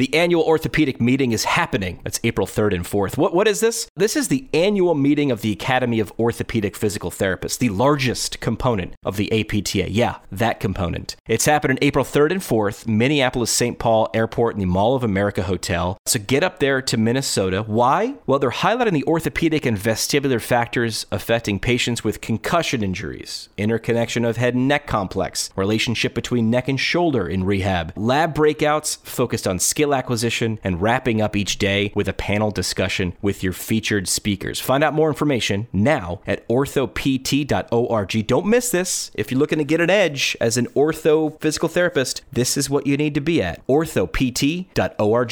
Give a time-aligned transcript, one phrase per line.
[0.00, 2.00] The annual orthopedic meeting is happening.
[2.04, 3.18] That's April 3rd and 4th.
[3.18, 3.86] What, what is this?
[3.96, 8.94] This is the annual meeting of the Academy of Orthopedic Physical Therapists, the largest component
[9.04, 9.90] of the APTA.
[9.90, 11.16] Yeah, that component.
[11.28, 13.78] It's happening April 3rd and 4th, Minneapolis St.
[13.78, 15.98] Paul Airport in the Mall of America Hotel.
[16.06, 17.62] So get up there to Minnesota.
[17.66, 18.14] Why?
[18.24, 24.38] Well, they're highlighting the orthopedic and vestibular factors affecting patients with concussion injuries, interconnection of
[24.38, 29.58] head and neck complex, relationship between neck and shoulder in rehab, lab breakouts focused on
[29.58, 34.60] skill acquisition, and wrapping up each day with a panel discussion with your featured speakers.
[34.60, 38.26] Find out more information now at orthopt.org.
[38.26, 39.10] Don't miss this.
[39.14, 42.86] If you're looking to get an edge as an ortho physical therapist, this is what
[42.86, 45.30] you need to be at orthopt.org.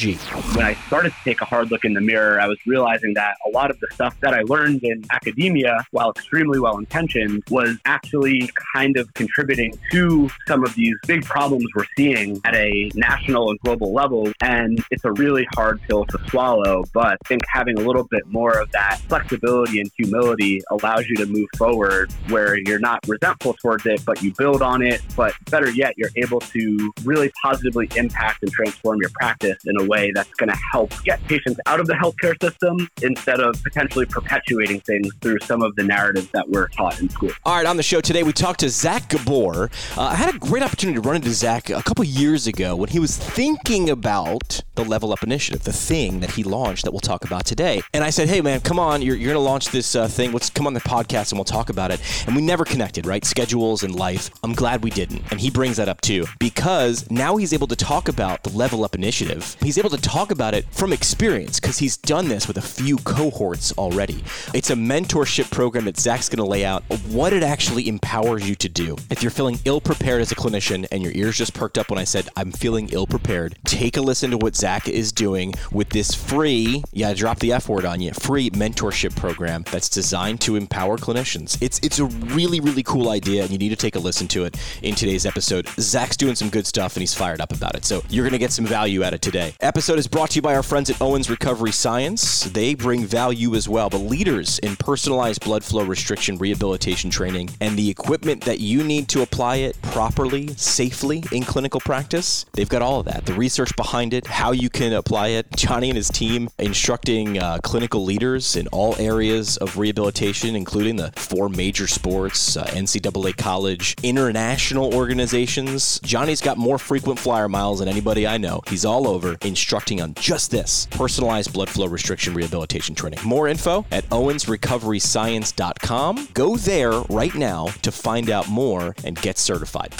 [0.55, 3.35] When I started to take a hard look in the mirror, I was realizing that
[3.45, 7.77] a lot of the stuff that I learned in academia, while extremely well intentioned, was
[7.85, 13.49] actually kind of contributing to some of these big problems we're seeing at a national
[13.49, 14.31] and global level.
[14.49, 16.83] And it's a really hard pill to swallow.
[16.91, 21.15] But I think having a little bit more of that flexibility and humility allows you
[21.17, 25.01] to move forward where you're not resentful towards it, but you build on it.
[25.15, 29.85] But better yet, you're able to really positively impact and transform your practice in a
[29.85, 34.07] way that's going to help get patients out of the healthcare system instead of potentially
[34.07, 37.31] perpetuating things through some of the narratives that we're taught in school.
[37.45, 39.69] All right, on the show today, we talked to Zach Gabor.
[39.95, 42.89] Uh, I had a great opportunity to run into Zach a couple years ago when
[42.89, 44.28] he was thinking about
[44.75, 47.81] the Level Up Initiative, the thing that he launched that we'll talk about today.
[47.93, 50.31] And I said, hey, man, come on, you're, you're going to launch this uh, thing.
[50.31, 52.01] Let's come on the podcast and we'll talk about it.
[52.27, 53.25] And we never connected, right?
[53.25, 54.29] Schedules and life.
[54.43, 55.23] I'm glad we didn't.
[55.31, 58.83] And he brings that up too, because now he's able to talk about the Level
[58.83, 59.57] Up Initiative.
[59.61, 62.97] He's able to talk about it from experience because he's done this with a few
[62.97, 64.23] cohorts already.
[64.53, 68.55] It's a mentorship program that Zach's going to lay out what it actually empowers you
[68.55, 68.95] to do.
[69.09, 71.99] If you're feeling ill prepared as a clinician and your ears just perked up when
[71.99, 75.89] I said, I'm feeling ill prepared, take a listen to what Zach is doing with
[75.89, 80.55] this free, yeah, drop the F word on you, free mentorship program that's designed to
[80.55, 81.57] empower clinicians.
[81.61, 84.43] It's it's a really, really cool idea, and you need to take a listen to
[84.43, 85.67] it in today's episode.
[85.79, 87.85] Zach's doing some good stuff and he's fired up about it.
[87.85, 89.53] So you're gonna get some value out of today.
[89.61, 92.43] Episode is brought to you by our friends at Owens Recovery Science.
[92.43, 97.77] They bring value as well, but leaders in personalized blood flow restriction rehabilitation training and
[97.77, 102.45] the equipment that you need to apply it properly, safely in clinical practice.
[102.53, 103.25] They've got all of that.
[103.25, 105.47] The research behind it, how you can apply it.
[105.55, 111.11] Johnny and his team instructing uh, clinical leaders in all areas of rehabilitation, including the
[111.15, 115.99] four major sports, uh, NCAA college, international organizations.
[116.01, 118.61] Johnny's got more frequent flyer miles than anybody I know.
[118.67, 123.19] He's all over instructing on just this personalized blood flow restriction rehabilitation training.
[123.23, 126.29] More info at owensrecoveryscience.com.
[126.33, 129.93] Go there right now to find out more and get certified.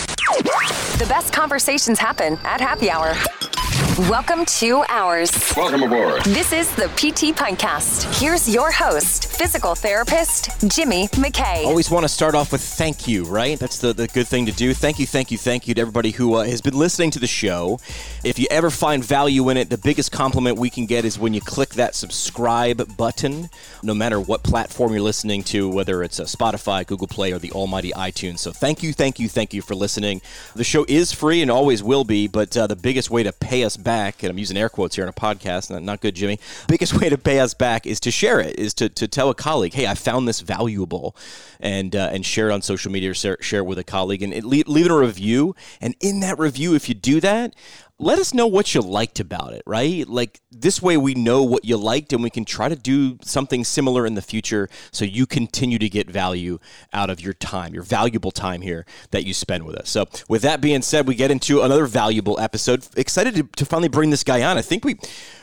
[0.99, 3.13] The best conversations happen at happy hour.
[4.07, 5.29] Welcome to ours.
[5.57, 6.21] Welcome aboard.
[6.23, 8.17] This is the PT Pintcast.
[8.17, 11.65] Here's your host, physical therapist Jimmy McKay.
[11.65, 13.59] Always want to start off with thank you, right?
[13.59, 14.73] That's the, the good thing to do.
[14.73, 17.27] Thank you, thank you, thank you to everybody who uh, has been listening to the
[17.27, 17.77] show.
[18.23, 21.33] If you ever find value in it, the biggest compliment we can get is when
[21.33, 23.49] you click that subscribe button,
[23.83, 27.51] no matter what platform you're listening to, whether it's a Spotify, Google Play, or the
[27.51, 28.39] almighty iTunes.
[28.39, 30.21] So thank you, thank you, thank you for listening.
[30.55, 33.65] The show is free and always will be, but uh, the biggest way to pay
[33.65, 36.39] us back, and I'm using air quotes here on a podcast, not, not good, Jimmy.
[36.67, 39.35] Biggest way to pay us back is to share it, is to, to tell a
[39.35, 41.15] colleague, hey, I found this valuable,
[41.59, 44.21] and uh, and share it on social media or share, share it with a colleague,
[44.21, 45.55] and it, leave, leave it a review.
[45.81, 47.53] And in that review, if you do that,
[48.01, 50.07] let us know what you liked about it, right?
[50.07, 53.65] Like this way we know what you liked and we can try to do something
[53.65, 56.59] similar in the future so you continue to get value
[56.93, 59.89] out of your time, your valuable time here that you spend with us.
[59.89, 62.87] So, with that being said, we get into another valuable episode.
[62.95, 64.57] Excited to, to finally bring this guy on.
[64.57, 64.97] I think we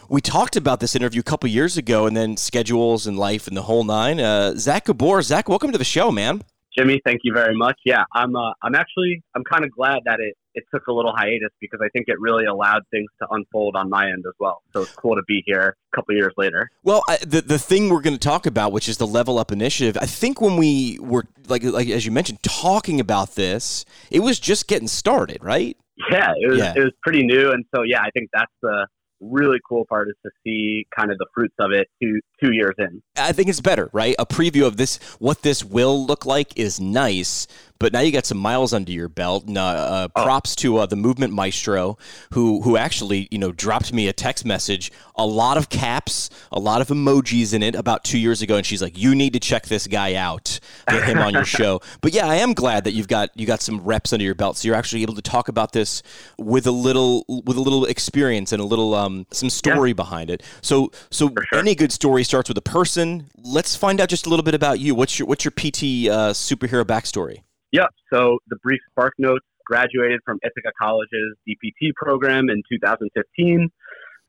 [0.08, 3.56] we talked about this interview a couple years ago and then schedules and life and
[3.56, 4.18] the whole nine.
[4.18, 6.42] Uh, Zach Gabor, Zach, welcome to the show, man.
[6.76, 7.78] Jimmy, thank you very much.
[7.84, 8.36] Yeah, I'm.
[8.36, 9.22] Uh, I'm actually.
[9.34, 12.18] I'm kind of glad that it it took a little hiatus because I think it
[12.18, 14.62] really allowed things to unfold on my end as well.
[14.72, 16.70] So it's cool to be here a couple years later.
[16.82, 19.52] Well, I, the the thing we're going to talk about, which is the Level Up
[19.52, 24.20] Initiative, I think when we were like like as you mentioned talking about this, it
[24.20, 25.76] was just getting started, right?
[26.10, 26.58] Yeah, it was.
[26.58, 26.74] Yeah.
[26.76, 28.86] It was pretty new, and so yeah, I think that's the
[29.30, 32.74] really cool part is to see kind of the fruits of it two two years
[32.78, 33.02] in.
[33.16, 34.14] I think it's better, right?
[34.18, 37.46] A preview of this, what this will look like, is nice,
[37.78, 39.46] but now you got some miles under your belt.
[39.46, 40.22] And, uh, uh, oh.
[40.24, 41.98] props to uh, the movement maestro
[42.32, 46.58] who who actually you know dropped me a text message, a lot of caps, a
[46.58, 49.40] lot of emojis in it about two years ago, and she's like, "You need to
[49.40, 50.58] check this guy out,
[50.88, 53.60] get him on your show." But yeah, I am glad that you've got you got
[53.60, 56.02] some reps under your belt, so you're actually able to talk about this
[56.38, 59.94] with a little with a little experience and a little um, some story yeah.
[59.94, 60.42] behind it.
[60.62, 61.58] So so sure.
[61.58, 63.26] any good story starts with a person.
[63.36, 64.94] Let's find out just a little bit about you.
[64.94, 67.42] What's your what's your PT uh, superhero backstory?
[67.72, 67.88] Yep.
[68.12, 73.68] So the brief spark notes graduated from Ithaca College's DPT program in 2015.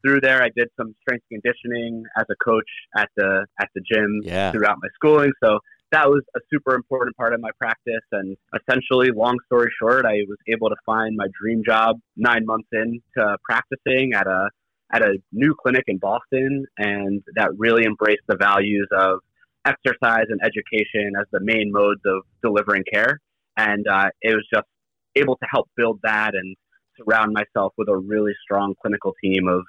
[0.04, 4.22] Through there, I did some strength conditioning as a coach at the at the gym
[4.24, 4.52] yeah.
[4.52, 5.32] throughout my schooling.
[5.44, 5.60] So
[5.92, 8.04] that was a super important part of my practice.
[8.12, 12.68] And essentially, long story short, I was able to find my dream job nine months
[12.72, 14.50] into practicing at a
[14.94, 19.20] at a new clinic in Boston, and that really embraced the values of
[19.66, 23.20] exercise and education as the main modes of delivering care.
[23.58, 24.68] And uh, it was just
[25.16, 26.56] able to help build that and
[26.98, 29.62] surround myself with a really strong clinical team of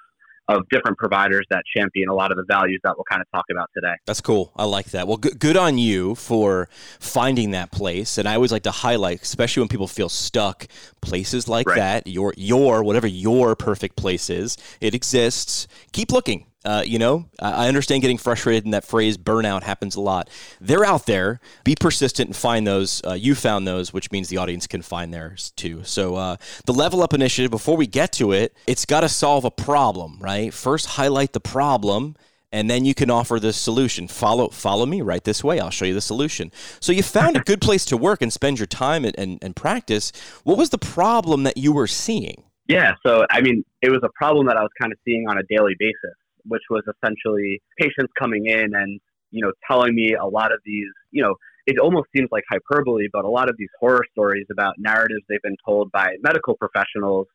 [0.48, 3.44] of different providers that champion a lot of the values that we'll kind of talk
[3.50, 3.94] about today.
[4.06, 4.50] That's cool.
[4.56, 5.06] I like that.
[5.06, 8.16] Well, good, good on you for finding that place.
[8.16, 10.66] And I always like to highlight, especially when people feel stuck,
[11.02, 11.76] places like right.
[11.76, 15.68] that, your your whatever your perfect place is, it exists.
[15.92, 16.46] Keep looking.
[16.64, 20.28] Uh, you know, I understand getting frustrated, and that phrase burnout happens a lot.
[20.60, 21.40] They're out there.
[21.62, 23.00] Be persistent and find those.
[23.06, 25.84] Uh, you found those, which means the audience can find theirs too.
[25.84, 29.44] So, uh, the Level Up Initiative, before we get to it, it's got to solve
[29.44, 30.52] a problem, right?
[30.52, 32.16] First, highlight the problem
[32.50, 34.08] and then you can offer the solution.
[34.08, 35.60] Follow follow me right this way.
[35.60, 36.50] I'll show you the solution.
[36.80, 39.54] So you found a good place to work and spend your time and, and, and,
[39.54, 40.12] practice.
[40.44, 42.44] What was the problem that you were seeing?
[42.66, 45.36] Yeah, so I mean, it was a problem that I was kind of seeing on
[45.36, 46.14] a daily basis
[46.48, 49.00] which was essentially patients coming in and
[49.30, 51.34] you know telling me a lot of these you know
[51.66, 55.42] it almost seems like hyperbole but a lot of these horror stories about narratives they've
[55.42, 57.26] been told by medical professionals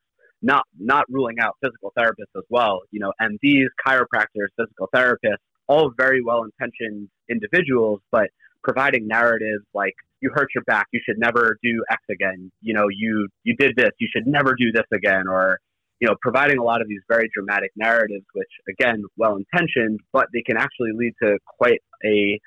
[0.42, 5.38] not not ruling out physical therapists as well you know mds chiropractors physical therapists
[5.68, 8.30] all very well intentioned individuals but
[8.64, 12.88] providing narratives like you hurt your back you should never do x again you know
[12.90, 15.60] you you did this you should never do this again or
[16.00, 20.28] you know, providing a lot of these very dramatic narratives, which again, well intentioned, but
[20.34, 22.40] they can actually lead to quite a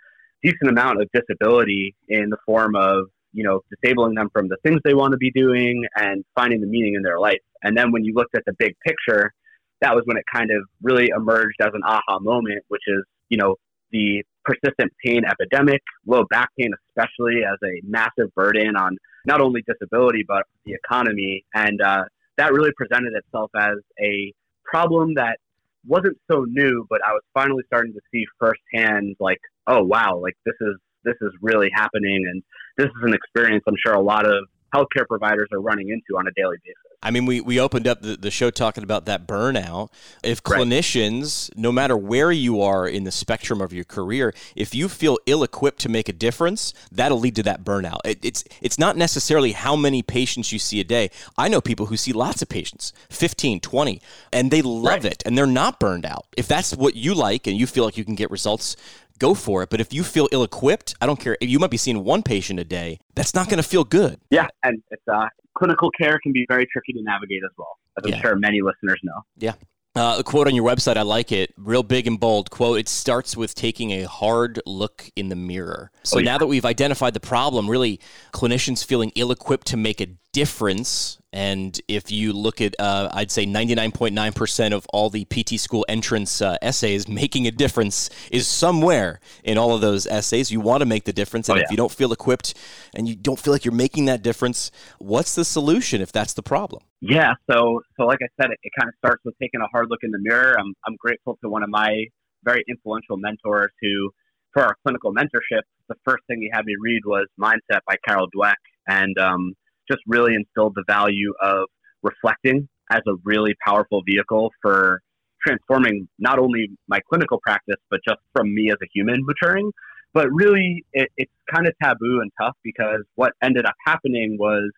[0.42, 4.80] decent amount of disability in the form of, you know, disabling them from the things
[4.84, 7.40] they want to be doing and finding the meaning in their life.
[7.62, 9.32] And then when you looked at the big picture,
[9.80, 13.38] that was when it kind of really emerged as an aha moment, which is, you
[13.38, 13.56] know,
[13.92, 19.62] the persistent pain epidemic, low back pain, especially as a massive burden on not only
[19.66, 21.44] disability, but the economy.
[21.54, 22.04] And, uh,
[22.38, 24.32] that really presented itself as a
[24.64, 25.38] problem that
[25.86, 30.36] wasn't so new, but I was finally starting to see firsthand, like, oh wow, like
[30.44, 32.42] this is this is really happening, and
[32.76, 36.26] this is an experience I'm sure a lot of healthcare providers are running into on
[36.26, 36.85] a daily basis.
[37.02, 39.90] I mean, we, we opened up the, the show talking about that burnout.
[40.22, 41.58] If clinicians, right.
[41.58, 45.42] no matter where you are in the spectrum of your career, if you feel ill
[45.42, 48.00] equipped to make a difference, that'll lead to that burnout.
[48.04, 51.10] It, it's, it's not necessarily how many patients you see a day.
[51.36, 54.00] I know people who see lots of patients, 15, 20,
[54.32, 55.04] and they love right.
[55.04, 56.26] it and they're not burned out.
[56.36, 58.76] If that's what you like and you feel like you can get results
[59.18, 59.70] go for it.
[59.70, 61.36] But if you feel ill equipped, I don't care.
[61.40, 63.00] You might be seeing one patient a day.
[63.14, 64.20] That's not going to feel good.
[64.30, 64.48] Yeah.
[64.62, 68.12] And it's, uh, clinical care can be very tricky to navigate as well, as I'm
[68.12, 68.20] yeah.
[68.20, 69.22] sure many listeners know.
[69.36, 69.54] Yeah.
[69.96, 72.50] Uh, a quote on your website, I like it, real big and bold.
[72.50, 75.90] Quote: It starts with taking a hard look in the mirror.
[76.02, 76.32] So oh, yeah.
[76.32, 77.98] now that we've identified the problem, really,
[78.34, 81.16] clinicians feeling ill-equipped to make a difference.
[81.32, 86.42] And if you look at, uh, I'd say 99.9% of all the PT school entrance
[86.42, 90.52] uh, essays, making a difference is somewhere in all of those essays.
[90.52, 91.48] You want to make the difference.
[91.48, 91.64] And oh, yeah.
[91.64, 92.52] if you don't feel equipped
[92.94, 96.42] and you don't feel like you're making that difference, what's the solution if that's the
[96.42, 96.82] problem?
[97.00, 97.32] Yeah.
[97.50, 100.00] So, so like I said, it, it kind of starts with taking a hard look
[100.02, 100.54] in the mirror.
[100.60, 102.04] I'm, I'm grateful to one of my
[102.44, 104.10] very influential mentors who,
[104.52, 108.28] for our clinical mentorship, the first thing he had me read was Mindset by Carol
[108.36, 108.60] Dweck.
[108.86, 109.54] And, um,
[109.90, 111.66] just really instilled the value of
[112.02, 115.00] reflecting as a really powerful vehicle for
[115.44, 119.70] transforming not only my clinical practice, but just from me as a human maturing.
[120.12, 124.70] But really, it, it's kind of taboo and tough because what ended up happening was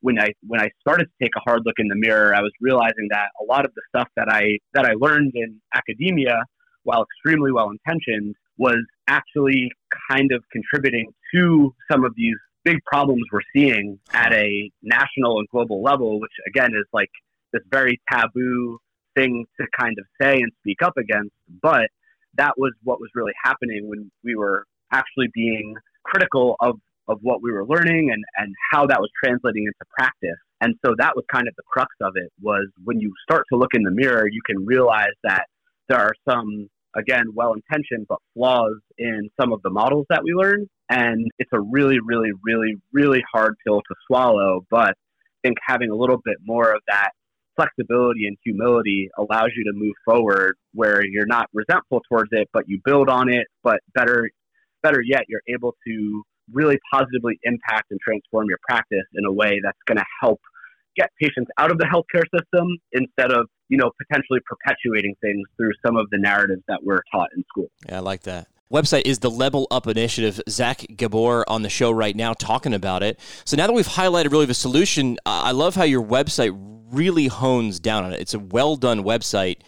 [0.00, 2.52] when I when I started to take a hard look in the mirror, I was
[2.60, 6.42] realizing that a lot of the stuff that I that I learned in academia,
[6.84, 9.70] while extremely well intentioned, was actually
[10.10, 12.36] kind of contributing to some of these
[12.68, 17.10] big problems we're seeing at a national and global level, which again is like
[17.52, 18.78] this very taboo
[19.16, 21.32] thing to kind of say and speak up against.
[21.62, 21.88] But
[22.34, 26.76] that was what was really happening when we were actually being critical of
[27.08, 30.38] of what we were learning and, and how that was translating into practice.
[30.60, 33.58] And so that was kind of the crux of it was when you start to
[33.58, 35.46] look in the mirror, you can realize that
[35.88, 40.32] there are some, again, well intentioned, but flaws in some of the models that we
[40.32, 40.66] learn.
[40.90, 44.64] And it's a really, really, really, really hard pill to swallow.
[44.70, 47.10] But I think having a little bit more of that
[47.56, 52.64] flexibility and humility allows you to move forward where you're not resentful towards it, but
[52.66, 53.46] you build on it.
[53.62, 54.30] But better,
[54.82, 59.60] better yet, you're able to really positively impact and transform your practice in a way
[59.62, 60.40] that's going to help
[60.96, 65.72] get patients out of the healthcare system instead of you know potentially perpetuating things through
[65.84, 67.70] some of the narratives that we're taught in school.
[67.88, 68.48] Yeah, I like that.
[68.72, 70.40] Website is the Level Up Initiative.
[70.48, 73.18] Zach Gabor on the show right now talking about it.
[73.46, 76.54] So now that we've highlighted really the solution, I love how your website
[76.92, 78.20] really hones down on it.
[78.20, 79.58] It's a well done website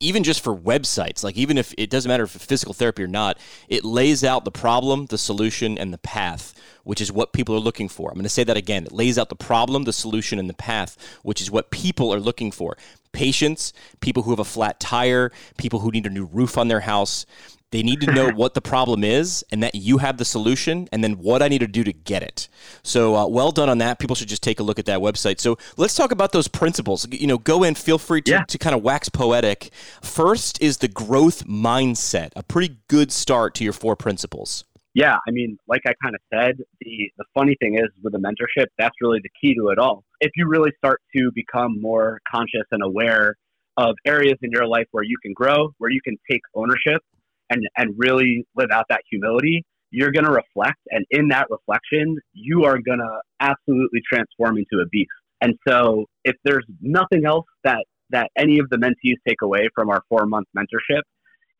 [0.00, 3.08] even just for websites, like even if it doesn't matter if it's physical therapy or
[3.08, 3.38] not,
[3.68, 7.60] it lays out the problem, the solution, and the path, which is what people are
[7.60, 8.08] looking for.
[8.08, 8.84] I'm going to say that again.
[8.84, 12.20] It lays out the problem, the solution, and the path, which is what people are
[12.20, 12.76] looking for.
[13.10, 16.80] Patients, people who have a flat tire, people who need a new roof on their
[16.80, 17.26] house.
[17.70, 21.04] They need to know what the problem is and that you have the solution and
[21.04, 22.48] then what I need to do to get it.
[22.82, 23.98] So, uh, well done on that.
[23.98, 25.40] People should just take a look at that website.
[25.40, 27.06] So, let's talk about those principles.
[27.10, 28.44] You know, go in, feel free to, yeah.
[28.44, 29.70] to kind of wax poetic.
[30.02, 34.64] First is the growth mindset, a pretty good start to your four principles.
[34.94, 38.18] Yeah, I mean, like I kind of said, the, the funny thing is with the
[38.18, 40.02] mentorship, that's really the key to it all.
[40.20, 43.36] If you really start to become more conscious and aware
[43.76, 47.00] of areas in your life where you can grow, where you can take ownership,
[47.50, 52.18] and and really live out that humility, you're going to reflect, and in that reflection,
[52.32, 55.08] you are going to absolutely transform into a beast.
[55.40, 59.90] And so, if there's nothing else that that any of the mentees take away from
[59.90, 61.02] our four month mentorship,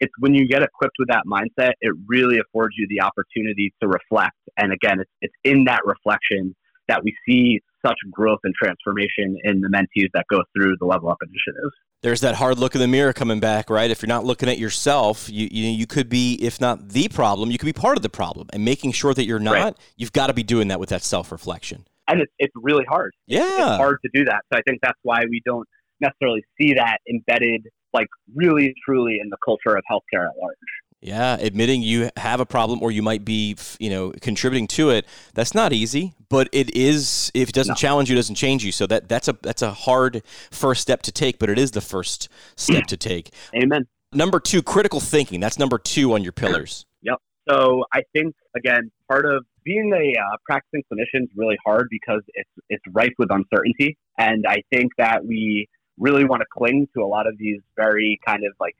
[0.00, 3.88] it's when you get equipped with that mindset, it really affords you the opportunity to
[3.88, 4.36] reflect.
[4.56, 6.54] And again, it's, it's in that reflection
[6.88, 11.08] that we see such growth and transformation in the mentees that go through the level
[11.10, 13.90] up initiatives there's that hard look in the mirror coming back, right?
[13.90, 17.50] If you're not looking at yourself, you you, you could be, if not the problem,
[17.50, 18.48] you could be part of the problem.
[18.52, 19.76] And making sure that you're not, right.
[19.96, 21.86] you've got to be doing that with that self reflection.
[22.06, 23.12] And it's, it's really hard.
[23.26, 23.42] Yeah.
[23.42, 24.42] It's hard to do that.
[24.52, 25.68] So I think that's why we don't
[26.00, 30.56] necessarily see that embedded, like really truly in the culture of healthcare at large.
[31.00, 35.06] Yeah, admitting you have a problem or you might be, you know, contributing to it.
[35.34, 37.30] That's not easy, but it is.
[37.34, 37.76] If it doesn't no.
[37.76, 38.72] challenge you, it doesn't change you.
[38.72, 41.80] So that that's a that's a hard first step to take, but it is the
[41.80, 43.30] first step to take.
[43.54, 43.86] Amen.
[44.12, 45.38] Number two, critical thinking.
[45.38, 46.84] That's number two on your pillars.
[47.02, 47.18] Yep.
[47.48, 52.22] So I think again, part of being a uh, practicing clinician is really hard because
[52.34, 57.02] it's it's rife with uncertainty, and I think that we really want to cling to
[57.02, 58.76] a lot of these very kind of like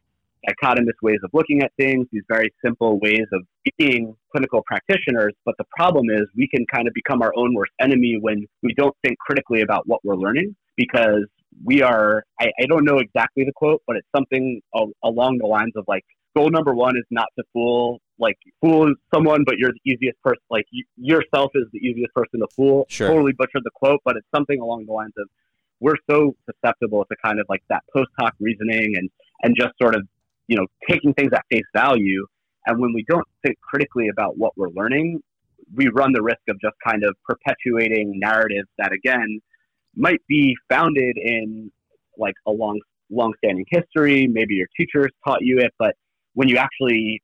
[0.49, 3.43] dichotomous ways of looking at things, these very simple ways of
[3.77, 5.35] being clinical practitioners.
[5.45, 8.75] But the problem is we can kind of become our own worst enemy when we
[8.75, 11.25] don't think critically about what we're learning because
[11.65, 14.61] we are, I, I don't know exactly the quote, but it's something
[15.03, 16.05] along the lines of like,
[16.37, 20.43] goal number one is not to fool like fool someone, but you're the easiest person.
[20.51, 22.87] Like you, yourself is the easiest person to fool.
[22.89, 23.09] Sure.
[23.09, 25.29] Totally butchered the quote, but it's something along the lines of
[25.81, 29.09] we're so susceptible to kind of like that post hoc reasoning and
[29.43, 30.07] and just sort of
[30.49, 32.27] you know, taking things at face value.
[32.67, 35.21] And when we don't think critically about what we're learning,
[35.75, 39.41] we run the risk of just kind of perpetuating narratives that, again,
[39.95, 41.71] might be founded in
[42.17, 44.27] like a long, long-standing history.
[44.27, 45.95] Maybe your teachers taught you it, but
[46.35, 47.23] when you actually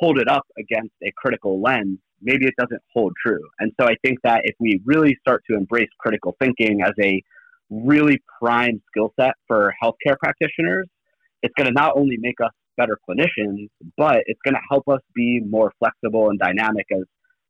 [0.00, 3.40] hold it up against a critical lens, maybe it doesn't hold true.
[3.58, 7.22] And so I think that if we really start to embrace critical thinking as a
[7.70, 10.86] really prime skill set for healthcare practitioners,
[11.42, 15.00] it's going to not only make us better clinicians, but it's going to help us
[15.14, 17.02] be more flexible and dynamic as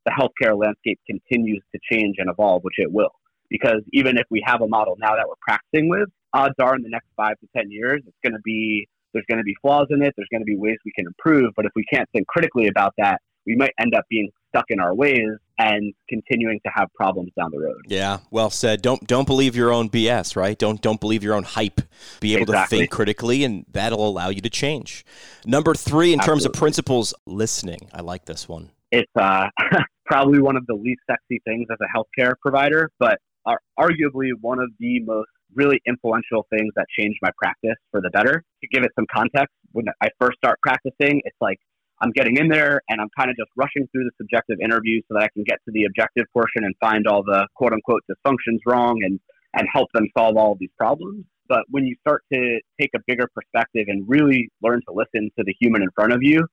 [0.04, 3.10] the healthcare landscape continues to change and evolve, which it will.
[3.48, 6.82] Because even if we have a model now that we're practicing with, odds are in
[6.82, 9.86] the next five to 10 years, it's going to be, there's going to be flaws
[9.90, 11.52] in it, there's going to be ways we can improve.
[11.54, 14.80] But if we can't think critically about that, we might end up being stuck in
[14.80, 17.82] our ways and continuing to have problems down the road.
[17.86, 18.82] Yeah, well said.
[18.82, 20.58] Don't don't believe your own BS, right?
[20.58, 21.80] Don't don't believe your own hype.
[22.20, 22.78] Be able exactly.
[22.78, 25.04] to think critically and that'll allow you to change.
[25.46, 26.26] Number 3 in Absolutely.
[26.26, 27.88] terms of principles, listening.
[27.92, 28.70] I like this one.
[28.90, 29.48] It's uh,
[30.06, 34.58] probably one of the least sexy things as a healthcare provider, but are arguably one
[34.58, 38.42] of the most really influential things that changed my practice for the better.
[38.62, 41.58] To give it some context, when I first start practicing, it's like
[42.02, 45.14] I'm getting in there and I'm kind of just rushing through the subjective interview so
[45.14, 48.58] that I can get to the objective portion and find all the quote unquote dysfunctions
[48.66, 49.20] wrong and,
[49.54, 51.24] and help them solve all of these problems.
[51.48, 55.44] But when you start to take a bigger perspective and really learn to listen to
[55.44, 56.44] the human in front of you,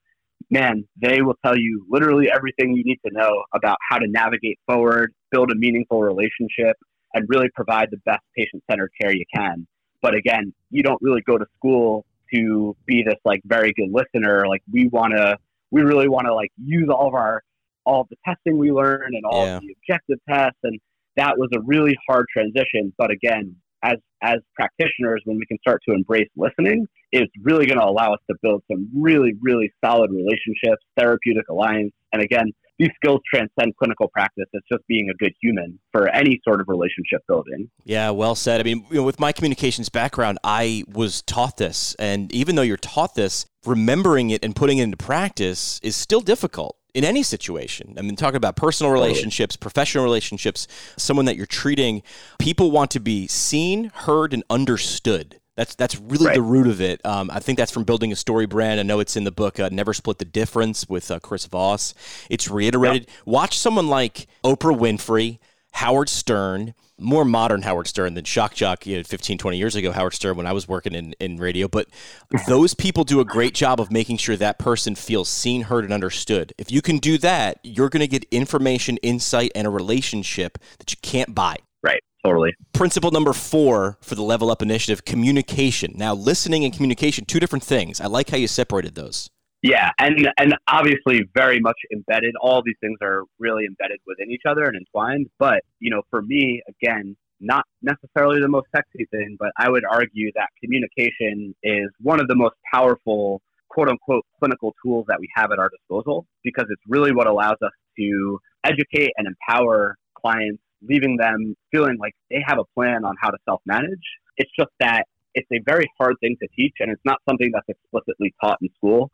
[0.51, 4.60] man, they will tell you literally everything you need to know about how to navigate
[4.68, 6.75] forward, build a meaningful relationship,
[7.13, 9.65] and really provide the best patient centered care you can.
[10.01, 14.48] But again, you don't really go to school to be this like very good listener.
[14.48, 15.38] Like we want to,
[15.71, 17.41] we really want to like use all of our,
[17.86, 19.57] all of the testing we learn and all Yeah.
[19.57, 20.59] of the objective tests.
[20.63, 20.79] And
[21.17, 22.93] that was a really hard transition.
[22.98, 27.79] But again, as, as practitioners, when we can start to embrace listening, it's really going
[27.79, 31.91] to allow us to build some really, really solid relationships, therapeutic alliance.
[32.13, 34.45] And again, these skills transcend clinical practice.
[34.53, 37.69] It's just being a good human for any sort of relationship building.
[37.83, 38.62] Yeah, well said.
[38.62, 42.62] I mean, you know, with my communications background, I was taught this, and even though
[42.63, 47.21] you're taught this, remembering it and putting it into practice is still difficult in any
[47.21, 47.95] situation.
[47.98, 50.67] I mean, talking about personal relationships, professional relationships,
[50.98, 52.01] someone that you're treating,
[52.39, 55.38] people want to be seen, heard, and understood.
[55.59, 56.35] That's that's really Right.
[56.35, 57.05] the root of it.
[57.05, 58.79] Um, I think that's from building a story brand.
[58.79, 61.93] I know it's in the book uh, "Never Split the Difference" with uh, Chris Voss.
[62.29, 63.09] It's reiterated.
[63.25, 65.39] Watch someone like Oprah Winfrey,
[65.73, 69.91] Howard Stern, more modern Howard Stern than Shock Jock, you know, 15, 20 years ago,
[69.91, 71.67] Howard Stern when I was working in, in radio.
[71.67, 71.87] But
[72.47, 75.91] those people do a great job of making sure that person feels seen, heard, and
[75.91, 76.53] understood.
[76.57, 80.89] If you can do that, you're going to get information, insight, and a relationship that
[80.89, 81.57] you can't buy.
[81.83, 82.01] Right.
[82.23, 82.53] Totally.
[82.73, 85.93] Principle number four for the Level Up Initiative communication.
[85.95, 88.01] Now, listening and communication, two different things.
[88.01, 89.29] I like how you separated those.
[89.61, 92.33] Yeah, and and obviously very much embedded.
[92.41, 95.27] All these things are really embedded within each other and entwined.
[95.38, 99.83] But you know, for me, again, not necessarily the most sexy thing, but I would
[99.89, 105.27] argue that communication is one of the most powerful quote unquote clinical tools that we
[105.35, 110.61] have at our disposal because it's really what allows us to educate and empower clients,
[110.81, 114.03] leaving them feeling like they have a plan on how to self manage.
[114.38, 115.05] It's just that
[115.36, 118.69] it's a very hard thing to teach and it's not something that's explicitly taught in
[118.75, 119.12] school.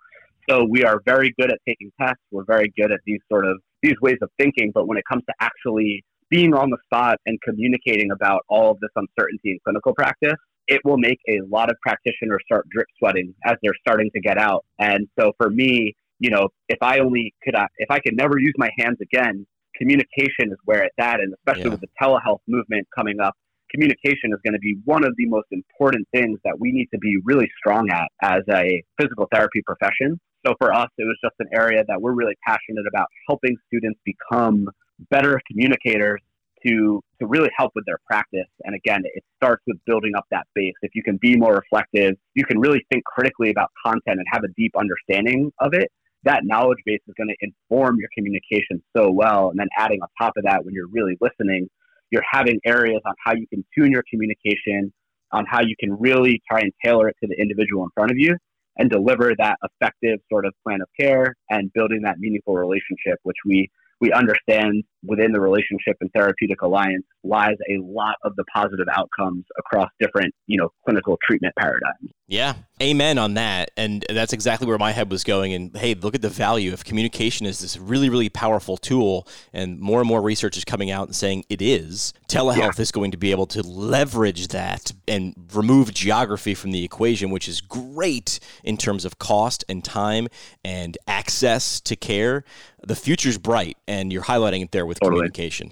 [0.50, 2.22] So we are very good at taking tests.
[2.32, 4.72] We're very good at these sort of these ways of thinking.
[4.74, 8.80] But when it comes to actually being on the spot and communicating about all of
[8.80, 10.36] this uncertainty in clinical practice,
[10.68, 14.38] it will make a lot of practitioners start drip sweating as they're starting to get
[14.38, 14.66] out.
[14.80, 18.54] And so for me, you know, if I only could, if I could never use
[18.58, 19.46] my hands again,
[19.78, 21.20] communication is where it's at.
[21.20, 21.72] And especially Yeah.
[21.72, 23.36] with the telehealth movement coming up,
[23.70, 26.98] communication is going to be one of the most important things that we need to
[27.00, 30.20] be really strong at as a physical therapy profession.
[30.46, 34.00] So for us, it was just an area that we're really passionate about helping students
[34.06, 34.70] become
[35.10, 36.22] better communicators
[36.66, 38.48] to to really help with their practice.
[38.64, 40.74] And again, it starts with building up that base.
[40.82, 44.44] If you can be more reflective, you can really think critically about content and have
[44.44, 45.92] a deep understanding of it.
[46.26, 49.50] That knowledge base is going to inform your communication so well.
[49.50, 51.70] And then adding on top of that, when you're really listening,
[52.12, 54.92] you're having areas on how you can tune your communication,
[55.32, 58.18] on how you can really try and tailor it to the individual in front of
[58.18, 58.36] you
[58.78, 63.38] and deliver that effective sort of plan of care and building that meaningful relationship, which
[63.46, 63.70] we
[64.02, 69.46] we understand within the relationship and therapeutic alliance lies a lot of the positive outcomes
[69.58, 72.12] across different, you know, clinical treatment paradigms.
[72.28, 73.72] Yeah, amen on that.
[73.78, 75.54] And that's exactly where my head was going.
[75.54, 79.28] And hey, look at the value of communication is this really, really powerful tool.
[79.54, 82.14] And more and more research is coming out and saying it is.
[82.28, 87.30] Telehealth is going to be able to leverage that and remove geography from the equation,
[87.30, 90.28] which is great in terms of cost and time
[90.64, 92.44] and access to care.
[92.84, 95.22] The future's bright, and you're highlighting it there with Totally.
[95.22, 95.72] communication.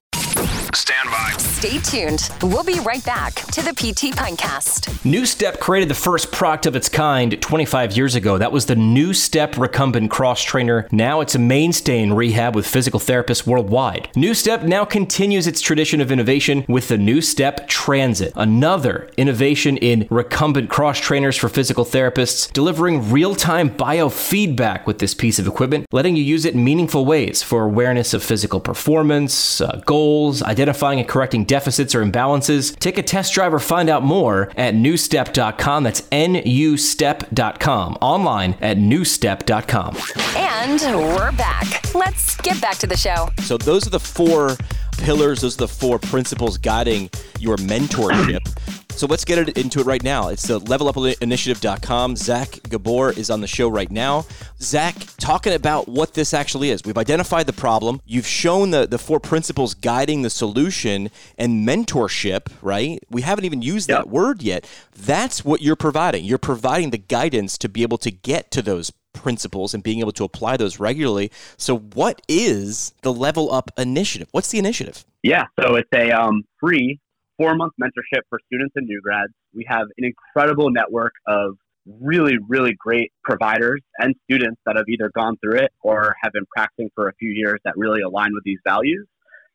[0.73, 1.42] Stand by.
[1.63, 2.29] Stay tuned.
[2.41, 4.89] We'll be right back to the PT Pintcast.
[5.09, 8.37] NuStep created the first product of its kind 25 years ago.
[8.37, 10.89] That was the NuStep Recumbent Cross Trainer.
[10.91, 14.09] Now it's a mainstay in rehab with physical therapists worldwide.
[14.13, 20.69] NuStep now continues its tradition of innovation with the NuStep Transit, another innovation in recumbent
[20.69, 26.17] cross trainers for physical therapists, delivering real time biofeedback with this piece of equipment, letting
[26.17, 31.07] you use it in meaningful ways for awareness of physical performance, uh, goals, identifying and
[31.07, 32.75] correcting deficits or imbalances.
[32.79, 35.83] Take a test drive or find out more at nustep.com.
[35.83, 37.97] That's nustep.com.
[38.01, 39.97] Online at nustep.com.
[40.35, 41.93] And we're back.
[41.93, 43.29] Let's get back to the show.
[43.43, 44.57] So those are the four
[44.97, 48.82] pillars, those are the four principles guiding your mentorship.
[48.95, 50.29] So let's get it into it right now.
[50.29, 52.15] It's the levelupinitiative.com.
[52.15, 54.25] Zach Gabor is on the show right now.
[54.59, 56.83] Zach, talking about what this actually is.
[56.85, 58.01] We've identified the problem.
[58.05, 62.99] You've shown the, the four principles guiding the solution and mentorship, right?
[63.09, 64.69] We haven't even used that word yet.
[64.95, 66.23] That's what you're providing.
[66.23, 70.11] You're providing the guidance to be able to get to those principles and being able
[70.11, 71.31] to apply those regularly.
[71.57, 74.27] So, what is the Level Up Initiative?
[74.31, 75.03] What's the initiative?
[75.23, 76.99] Yeah, so it's a um, free
[77.43, 79.33] four month mentorship for students and new grads.
[79.53, 85.11] We have an incredible network of really, really great providers and students that have either
[85.13, 88.43] gone through it or have been practicing for a few years that really align with
[88.45, 89.05] these values.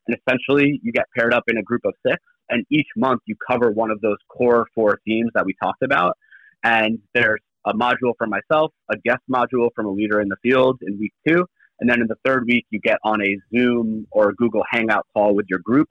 [0.07, 3.37] And essentially, you get paired up in a group of six, and each month you
[3.51, 6.19] cover one of those core four themes that we talked about.
[6.63, 10.79] And there's a module for myself, a guest module from a leader in the field
[10.83, 11.47] in week two.
[11.81, 15.07] And then in the third week, you get on a Zoom or a Google Hangout
[15.15, 15.89] call with your group.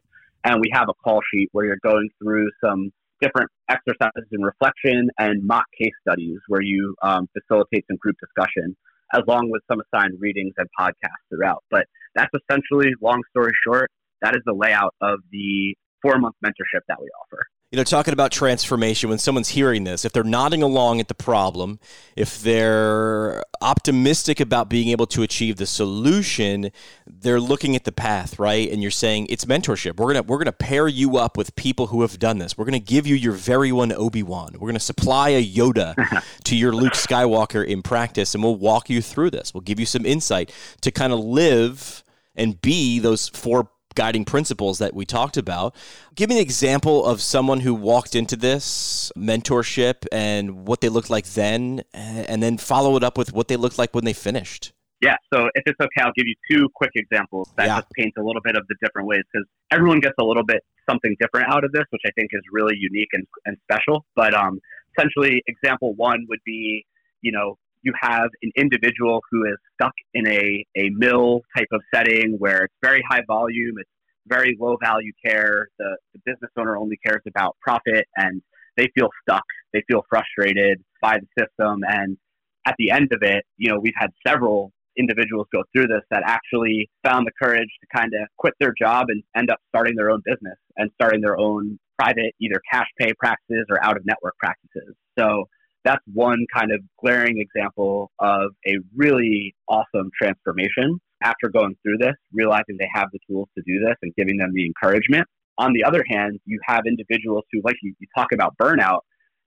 [0.48, 5.10] And we have a call sheet where you're going through some different exercises in reflection
[5.20, 8.74] and mock case studies where you um, facilitate some group discussion,
[9.14, 11.66] along with some assigned readings and podcasts throughout.
[11.70, 16.82] But that's essentially, long story short, that is the layout of the four month mentorship
[16.88, 20.64] that we offer you know, talking about transformation, when someone's hearing this, if they're nodding
[20.64, 21.80] along at the problem,
[22.16, 26.72] if they're optimistic about being able to achieve the solution,
[27.06, 28.72] they're looking at the path, right?
[28.72, 29.98] And you're saying it's mentorship.
[29.98, 32.58] We're gonna we're gonna pair you up with people who have done this.
[32.58, 34.56] We're gonna give you your very one Obi Wan.
[34.58, 39.02] We're gonna supply a Yoda to your Luke Skywalker in practice, and we'll walk you
[39.02, 39.54] through this.
[39.54, 42.02] We'll give you some insight to kind of live
[42.34, 45.76] and be those four guiding principles that we talked about.
[46.16, 51.10] Give me an example of someone who walked into this mentorship and what they looked
[51.10, 54.72] like then, and then follow it up with what they looked like when they finished.
[55.02, 57.78] Yeah, so if it's okay, I'll give you two quick examples that yeah.
[57.78, 60.64] just paint a little bit of the different ways because everyone gets a little bit
[60.90, 64.06] something different out of this, which I think is really unique and, and special.
[64.16, 64.60] But um,
[64.98, 66.86] essentially, example one would be,
[67.22, 67.58] you know,
[67.88, 72.66] you have an individual who is stuck in a, a mill type of setting where
[72.66, 73.90] it's very high volume, it's
[74.28, 75.70] very low value care.
[75.80, 78.42] The, the business owner only cares about profit and
[78.76, 79.46] they feel stuck.
[79.74, 81.82] They feel frustrated by the system.
[81.88, 82.18] And
[82.66, 86.24] at the end of it, you know, we've had several individuals go through this that
[86.26, 90.10] actually found the courage to kind of quit their job and end up starting their
[90.10, 94.36] own business and starting their own private either cash pay practices or out of network
[94.38, 94.96] practices.
[95.18, 95.46] So
[95.88, 102.14] that's one kind of glaring example of a really awesome transformation after going through this,
[102.34, 105.26] realizing they have the tools to do this and giving them the encouragement.
[105.58, 109.00] On the other hand, you have individuals who, like you, you talk about burnout,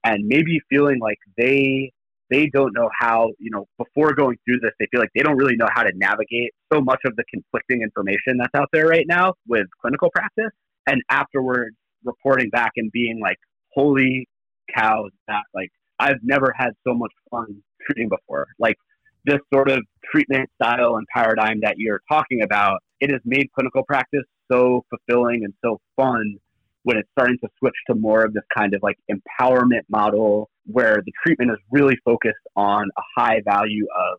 [0.03, 1.93] and maybe feeling like they
[2.31, 5.37] they don't know how you know before going through this they feel like they don't
[5.37, 9.05] really know how to navigate so much of the conflicting information that's out there right
[9.09, 10.53] now with clinical practice
[10.87, 13.37] and afterwards reporting back and being like
[13.75, 14.27] holy
[14.75, 18.47] cows that like I've never had so much fun treating before.
[18.59, 18.77] Like
[19.25, 23.83] this sort of treatment style and paradigm that you're talking about, it has made clinical
[23.85, 26.37] practice so fulfilling and so fun
[26.83, 31.03] when it's starting to switch to more of this kind of like empowerment model where
[31.05, 34.19] the treatment is really focused on a high value of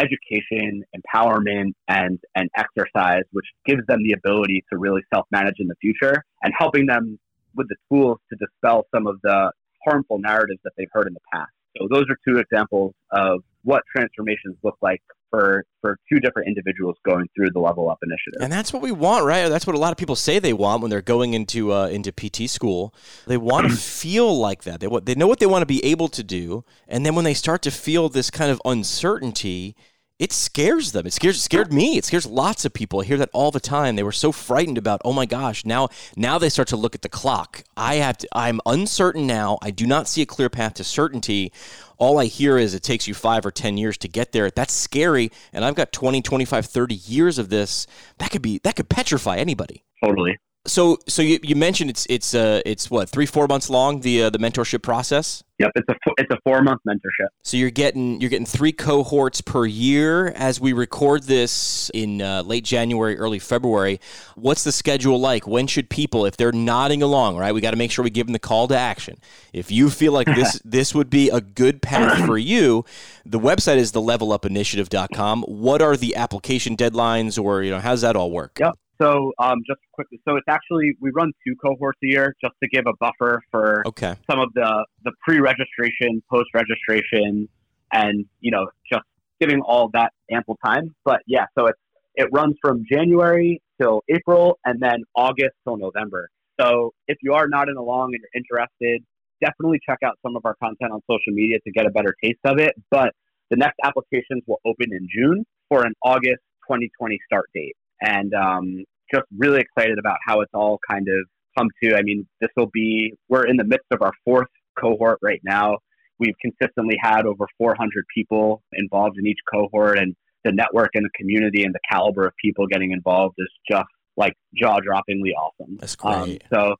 [0.00, 5.68] education, empowerment, and, and exercise, which gives them the ability to really self manage in
[5.68, 7.18] the future and helping them
[7.54, 9.52] with the tools to dispel some of the
[9.86, 11.50] harmful narratives that they've heard in the past.
[11.78, 16.96] So those are two examples of what transformations look like for for two different individuals
[17.04, 18.40] going through the level up initiative.
[18.42, 19.48] And that's what we want, right?
[19.48, 22.12] That's what a lot of people say they want when they're going into uh, into
[22.12, 22.92] PT school.
[23.26, 24.80] They want to feel like that.
[24.80, 27.24] They want, they know what they want to be able to do, and then when
[27.24, 29.76] they start to feel this kind of uncertainty,
[30.20, 31.06] it scares them.
[31.06, 31.96] It scares scared me.
[31.96, 33.00] It scares lots of people.
[33.00, 33.96] I hear that all the time.
[33.96, 37.00] They were so frightened about, oh my gosh, now now they start to look at
[37.00, 37.64] the clock.
[37.74, 39.58] I have to I'm uncertain now.
[39.62, 41.52] I do not see a clear path to certainty.
[41.96, 44.50] All I hear is it takes you 5 or 10 years to get there.
[44.50, 47.86] That's scary and I've got 20, 25, 30 years of this.
[48.18, 49.84] That could be that could petrify anybody.
[50.04, 50.38] Totally.
[50.66, 54.24] So, so you, you mentioned it's it's uh it's what three four months long the
[54.24, 55.42] uh, the mentorship process.
[55.58, 57.28] Yep, it's a it's a four month mentorship.
[57.42, 62.42] So you're getting you're getting three cohorts per year as we record this in uh,
[62.42, 64.00] late January, early February.
[64.36, 65.46] What's the schedule like?
[65.46, 67.52] When should people, if they're nodding along, right?
[67.52, 69.18] We got to make sure we give them the call to action.
[69.54, 72.84] If you feel like this this would be a good path for you,
[73.24, 75.44] the website is the levelupininitiative.com.
[75.44, 78.58] What are the application deadlines, or you know, how does that all work?
[78.60, 78.78] Yep.
[79.00, 82.68] So um, just quickly, so it's actually we run two cohorts a year just to
[82.68, 84.14] give a buffer for okay.
[84.30, 87.48] some of the the pre-registration, post-registration,
[87.92, 89.04] and you know just
[89.40, 90.94] giving all that ample time.
[91.04, 91.78] But yeah, so it's
[92.14, 96.28] it runs from January till April, and then August till November.
[96.60, 99.02] So if you are nodding along and you're interested,
[99.40, 102.40] definitely check out some of our content on social media to get a better taste
[102.44, 102.74] of it.
[102.90, 103.14] But
[103.48, 108.84] the next applications will open in June for an August 2020 start date and um,
[109.12, 111.26] just really excited about how it's all kind of
[111.58, 111.96] come to.
[111.96, 115.78] I mean, this will be, we're in the midst of our fourth cohort right now.
[116.18, 121.10] We've consistently had over 400 people involved in each cohort, and the network and the
[121.16, 125.78] community and the caliber of people getting involved is just like jaw droppingly awesome.
[125.78, 126.14] That's great.
[126.14, 126.74] Um, so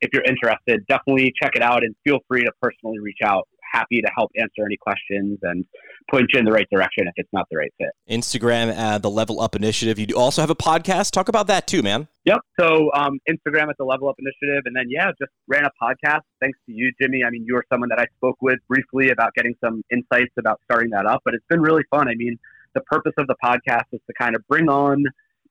[0.00, 4.00] if you're interested, definitely check it out and feel free to personally reach out happy
[4.00, 5.64] to help answer any questions and
[6.10, 7.90] point you in the right direction if it's not the right fit.
[8.10, 9.98] Instagram, uh, the Level Up Initiative.
[9.98, 11.10] You do also have a podcast.
[11.10, 12.08] Talk about that too, man.
[12.24, 12.38] Yep.
[12.58, 16.22] So um, Instagram at the Level Up Initiative, and then yeah, just ran a podcast.
[16.40, 17.22] Thanks to you, Jimmy.
[17.24, 20.60] I mean, you are someone that I spoke with briefly about getting some insights about
[20.64, 22.08] starting that up, but it's been really fun.
[22.08, 22.38] I mean,
[22.74, 25.04] the purpose of the podcast is to kind of bring on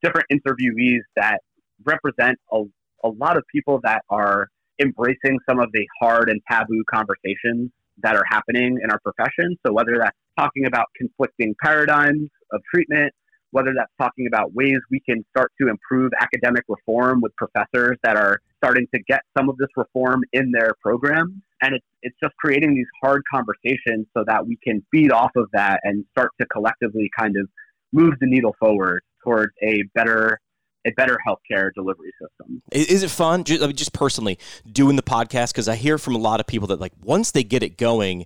[0.03, 1.39] different interviewees that
[1.83, 2.63] represent a,
[3.03, 4.47] a lot of people that are
[4.79, 7.71] embracing some of the hard and taboo conversations
[8.03, 9.57] that are happening in our profession.
[9.65, 13.13] So whether that's talking about conflicting paradigms of treatment,
[13.51, 18.17] whether that's talking about ways we can start to improve academic reform with professors that
[18.17, 21.41] are starting to get some of this reform in their program.
[21.61, 25.47] And it's, it's just creating these hard conversations so that we can feed off of
[25.53, 27.47] that and start to collectively kind of
[27.93, 30.37] move the needle forward towards a better
[30.85, 32.61] a better healthcare delivery system.
[32.71, 34.37] Is it fun, just, just personally,
[34.71, 35.51] doing the podcast?
[35.51, 38.25] Because I hear from a lot of people that like once they get it going,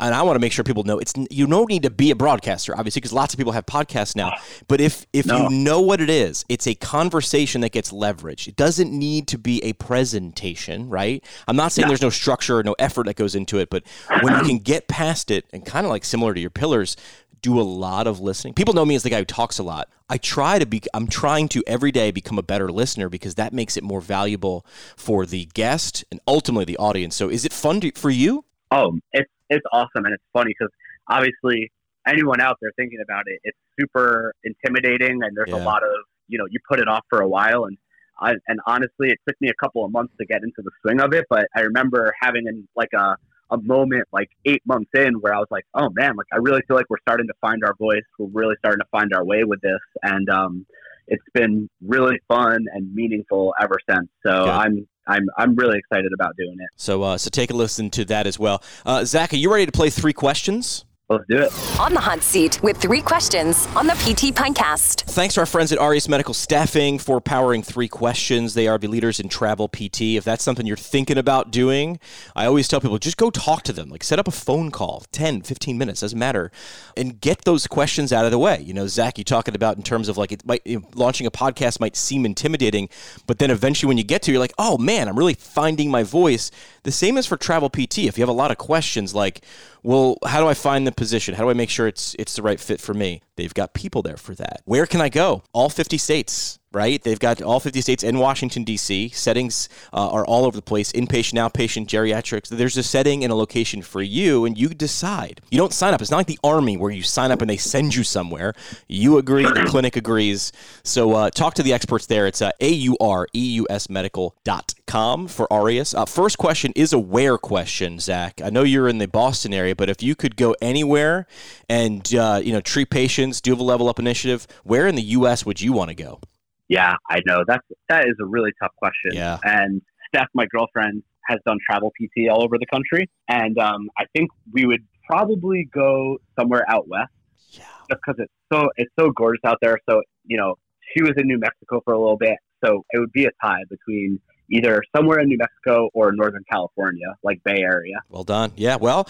[0.00, 2.16] and I want to make sure people know it's you don't need to be a
[2.16, 4.32] broadcaster, obviously, because lots of people have podcasts now.
[4.68, 5.48] But if if no.
[5.48, 8.48] you know what it is, it's a conversation that gets leveraged.
[8.48, 11.24] It doesn't need to be a presentation, right?
[11.46, 11.88] I'm not saying no.
[11.88, 13.82] there's no structure or no effort that goes into it, but
[14.22, 16.96] when you can get past it and kind of like similar to your pillars,
[17.40, 18.54] do a lot of listening.
[18.54, 19.88] People know me as the guy who talks a lot.
[20.08, 23.52] I try to be I'm trying to every day become a better listener because that
[23.52, 24.64] makes it more valuable
[24.96, 27.14] for the guest and ultimately the audience.
[27.14, 28.44] So is it fun to, for you?
[28.70, 30.68] Oh, it's it's awesome and it's funny cuz
[31.08, 31.70] obviously
[32.06, 35.62] anyone out there thinking about it, it's super intimidating and there's yeah.
[35.62, 35.90] a lot of,
[36.26, 37.76] you know, you put it off for a while and
[38.20, 41.00] I, and honestly, it took me a couple of months to get into the swing
[41.00, 43.16] of it, but I remember having an, like a
[43.50, 46.60] a moment like eight months in where I was like, oh man, like I really
[46.68, 48.02] feel like we're starting to find our voice.
[48.18, 49.80] We're really starting to find our way with this.
[50.02, 50.66] And um,
[51.06, 54.08] it's been really fun and meaningful ever since.
[54.24, 54.50] So Good.
[54.50, 56.68] I'm I'm I'm really excited about doing it.
[56.76, 58.62] So uh, so take a listen to that as well.
[58.84, 60.84] Uh, Zach, are you ready to play three questions?
[61.10, 61.80] Let's do it.
[61.80, 65.04] On the hot seat with three questions on the PT Pintcast.
[65.04, 68.52] Thanks to our friends at Aureus Medical Staffing for powering three questions.
[68.52, 70.02] They are the leaders in travel PT.
[70.18, 71.98] If that's something you're thinking about doing,
[72.36, 73.88] I always tell people just go talk to them.
[73.88, 76.52] Like set up a phone call, 10, 15 minutes, doesn't matter,
[76.94, 78.60] and get those questions out of the way.
[78.60, 81.26] You know, Zach, you talking about in terms of like it might you know, launching
[81.26, 82.90] a podcast might seem intimidating,
[83.26, 86.02] but then eventually when you get to, you're like, oh man, I'm really finding my
[86.02, 86.50] voice.
[86.82, 88.00] The same as for travel PT.
[88.00, 89.42] If you have a lot of questions like,
[89.82, 91.34] well, how do I find the position?
[91.34, 93.22] How do I make sure it's it's the right fit for me?
[93.36, 94.62] They've got people there for that.
[94.64, 95.42] Where can I go?
[95.52, 97.02] All 50 states right?
[97.02, 99.08] They've got all 50 states and Washington, D.C.
[99.10, 102.48] Settings uh, are all over the place inpatient, outpatient, geriatrics.
[102.48, 105.40] There's a setting and a location for you, and you decide.
[105.50, 106.02] You don't sign up.
[106.02, 108.54] It's not like the Army where you sign up and they send you somewhere.
[108.86, 110.52] You agree, the clinic agrees.
[110.82, 112.26] So uh, talk to the experts there.
[112.26, 115.94] It's uh, A-U-R-E-U-S medical.com for Aureus.
[115.94, 118.40] Uh, first question is a where question, Zach.
[118.44, 121.26] I know you're in the Boston area, but if you could go anywhere
[121.68, 125.02] and, uh, you know, treat patients, do have a level up initiative, where in the
[125.02, 125.46] U.S.
[125.46, 126.20] would you want to go?
[126.68, 127.44] Yeah, I know.
[127.46, 129.12] That's that is a really tough question.
[129.12, 129.38] Yeah.
[129.42, 134.04] And Steph, my girlfriend, has done travel PT all over the country, and um, I
[134.14, 137.10] think we would probably go somewhere out west.
[137.50, 137.64] Yeah.
[137.90, 139.78] Just because it's so it's so gorgeous out there.
[139.88, 140.56] So you know,
[140.94, 143.62] she was in New Mexico for a little bit, so it would be a tie
[143.70, 148.00] between either somewhere in New Mexico or Northern California, like Bay Area.
[148.08, 148.52] Well done.
[148.56, 149.08] Yeah, well,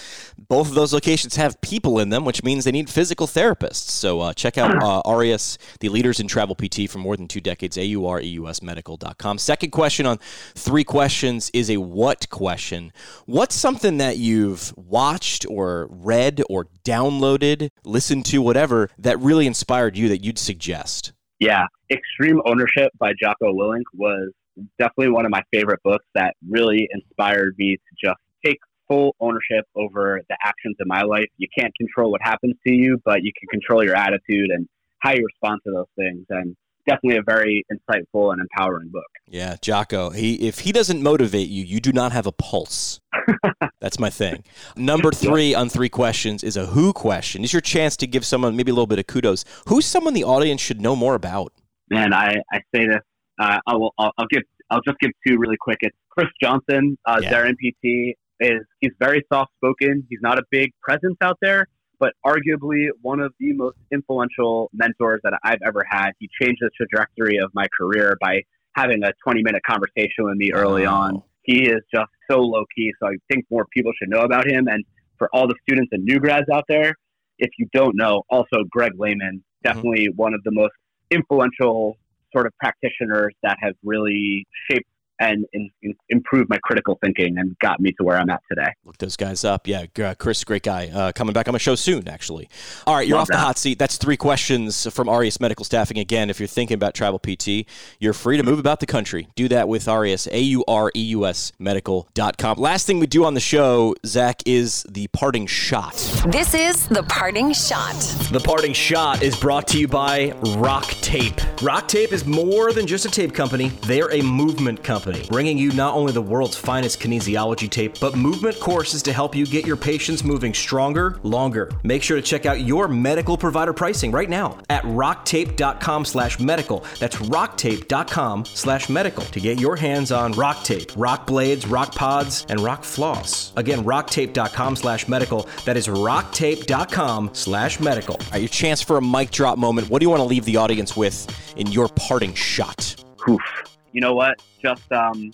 [0.48, 3.90] both of those locations have people in them, which means they need physical therapists.
[3.90, 7.40] So uh, check out uh, Aureus, the leaders in travel PT for more than two
[7.40, 9.38] decades, A-U-R-E-U-S medical.com.
[9.38, 10.18] Second question on
[10.54, 12.92] three questions is a what question.
[13.26, 19.96] What's something that you've watched or read or downloaded, listened to, whatever, that really inspired
[19.96, 21.12] you that you'd suggest?
[21.38, 24.32] Yeah, Extreme Ownership by Jocko Willink was
[24.78, 29.66] definitely one of my favorite books that really inspired me to just take full ownership
[29.74, 31.26] over the actions in my life.
[31.36, 34.66] You can't control what happens to you, but you can control your attitude and
[35.00, 36.24] how you respond to those things.
[36.30, 36.56] And
[36.88, 39.04] definitely a very insightful and empowering book.
[39.26, 40.10] Yeah, Jocko.
[40.10, 43.00] He if he doesn't motivate you, you do not have a pulse.
[43.80, 44.42] That's my thing.
[44.76, 47.44] Number three on three questions is a who question.
[47.44, 49.44] Is your chance to give someone maybe a little bit of kudos.
[49.68, 51.52] Who's someone the audience should know more about?
[51.90, 53.00] Man, I, I say this
[53.38, 53.94] uh, I will.
[53.98, 54.42] I'll, I'll, give.
[54.70, 55.78] I'll just give two really quick.
[55.80, 57.32] It's Chris Johnson, uh, yeah.
[57.32, 58.16] Zeren PT.
[58.40, 60.06] Is he's very soft spoken.
[60.08, 61.66] He's not a big presence out there,
[61.98, 66.12] but arguably one of the most influential mentors that I've ever had.
[66.20, 68.42] He changed the trajectory of my career by
[68.76, 71.00] having a 20 minute conversation with me early wow.
[71.00, 71.22] on.
[71.42, 72.92] He is just so low key.
[73.00, 74.68] So I think more people should know about him.
[74.68, 74.84] And
[75.18, 76.94] for all the students and new grads out there,
[77.38, 80.16] if you don't know, also Greg Lehman, definitely mm-hmm.
[80.16, 80.74] one of the most
[81.10, 81.96] influential
[82.38, 84.88] sort of practitioners that have really shaped
[85.20, 88.72] and, and, and improved my critical thinking and got me to where I'm at today.
[88.84, 89.66] Look those guys up.
[89.66, 90.88] Yeah, uh, Chris, great guy.
[90.88, 92.48] Uh, coming back on my show soon, actually.
[92.86, 93.34] All right, you're Love off that.
[93.34, 93.78] the hot seat.
[93.78, 95.98] That's three questions from Aureus Medical Staffing.
[95.98, 97.66] Again, if you're thinking about travel PT,
[97.98, 99.28] you're free to move about the country.
[99.34, 102.58] Do that with Aureus, A U R E U S medical.com.
[102.58, 105.94] Last thing we do on the show, Zach, is the parting shot.
[106.28, 107.94] This is the parting shot.
[108.32, 111.36] The parting shot is brought to you by Rock Tape.
[111.58, 115.94] RockTape is more than just a tape company, they're a movement company, bringing you not
[115.94, 120.24] only the world's finest kinesiology tape, but movement courses to help you get your patients
[120.24, 121.70] moving stronger, longer.
[121.82, 126.84] Make sure to check out your medical provider pricing right now at rocktape.com slash medical.
[126.98, 132.46] That's rocktape.com slash medical to get your hands on rock tape, rock blades, rock pods,
[132.48, 133.52] and rock floss.
[133.56, 135.48] Again, rocktape.com slash medical.
[135.64, 138.14] That is rocktape.com slash medical.
[138.14, 139.90] All right, your chance for a mic drop moment.
[139.90, 142.96] What do you want to leave the audience with in your parting shot?
[143.28, 143.77] Oof.
[143.92, 144.42] You know what?
[144.62, 145.32] Just um,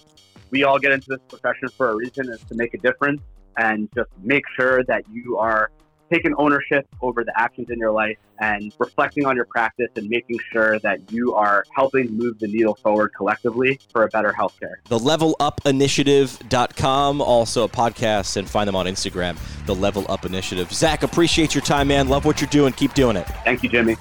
[0.51, 3.23] we all get into this profession for a reason, is to make a difference,
[3.57, 5.71] and just make sure that you are
[6.13, 10.39] taking ownership over the actions in your life and reflecting on your practice and making
[10.53, 14.75] sure that you are helping move the needle forward collectively for a better healthcare.
[14.89, 20.73] The levelupinitiative.com, also a podcast, and find them on Instagram, the Level Up Initiative.
[20.73, 22.09] Zach, appreciate your time, man.
[22.09, 22.73] Love what you're doing.
[22.73, 23.27] Keep doing it.
[23.45, 23.97] Thank you, Jimmy.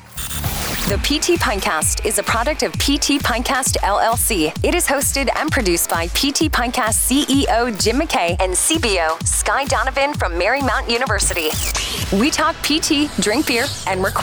[0.89, 4.51] The PT Pintcast is a product of PT Pintcast LLC.
[4.65, 10.13] It is hosted and produced by PT Pintcast CEO Jim McKay and CBO Sky Donovan
[10.13, 11.51] from Marymount University.
[12.19, 14.22] We talk PT, drink beer, and record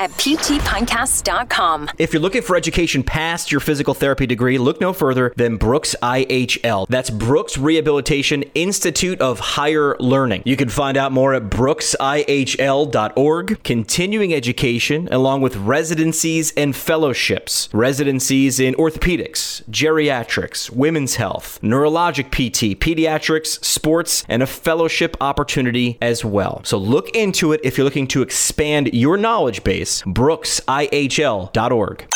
[0.00, 1.90] at ptpintcast.com.
[1.98, 5.94] If you're looking for education past your physical therapy degree, look no further than Brooks
[6.02, 6.86] IHL.
[6.88, 10.42] That's Brooks Rehabilitation Institute of Higher Learning.
[10.46, 13.62] You can find out more at brooksihl.org.
[13.62, 17.68] Continuing education, along with residencies and fellowships.
[17.74, 26.24] Residencies in orthopedics, geriatrics, women's health, neurologic PT, pediatrics, sports, and a fellowship opportunity as
[26.24, 26.62] well.
[26.64, 29.89] So look into it if you're looking to expand your knowledge base.
[30.02, 32.06] brooksihl.org.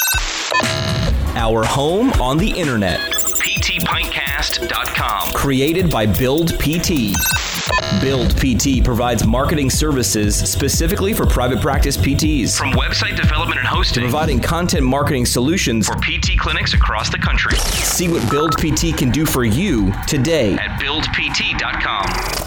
[1.37, 3.01] Our home on the internet.
[3.01, 5.33] PTPintcast.com.
[5.33, 7.13] Created by Build PT.
[8.01, 14.03] Build PT provides marketing services specifically for private practice PTs, From website development and hosting
[14.03, 15.87] providing content marketing solutions.
[15.87, 20.55] for PT clinics across the country See what Build PT can do for you today.
[20.55, 22.44] at buildpt.com.